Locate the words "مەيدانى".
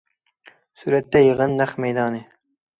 1.87-2.27